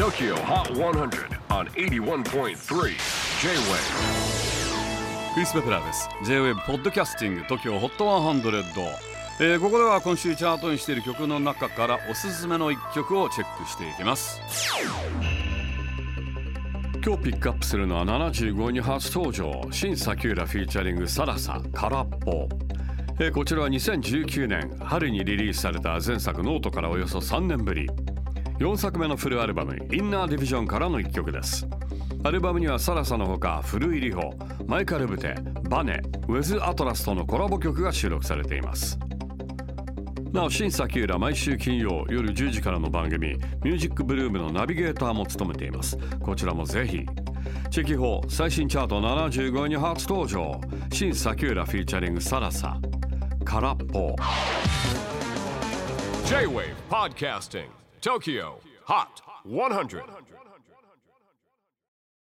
[0.00, 2.54] TOKYO HOT 100 on 81.3 J-WAVE
[5.34, 6.08] クリス・ペプラーです。
[6.24, 8.64] J-WAVE ポッドキャスティング TOKYO HOT 100、
[9.40, 14.40] えーここでは今週チャートにしている曲の中からおすすめの一曲をチェックしていきます。
[17.04, 19.68] 今日ピックアップするのは75位に初登場。
[19.70, 22.48] SHIN SAKIURA featuring さらさ空っぽ
[23.20, 27.86] えーこちらは2019年春にリリースされた前作ノートからおよそ3年ぶり。
[28.60, 31.66] 4作目のフルアルバム「インナーディビジョン」からの一曲です。
[32.22, 34.36] アルバムにはサラサのほか古井里穂
[34.66, 35.34] マイカル・ブテ
[35.70, 38.98] バネウェズ・アトラスとのコラボ曲が収録されています。
[40.30, 43.28] なお新崎浦毎週金曜夜10時からの番組
[43.64, 45.96] 「ミュージックブルーム」のナビゲーターも務めています。
[46.20, 47.06] こちらもぜひ
[47.70, 50.60] チェキホー最新チャート75位に初登場。
[50.92, 52.78] 新崎浦フィーチャリングサラサ
[53.42, 54.14] 空っぽ
[56.26, 60.02] J-WAVE PODCASTING TOKYO HOT 100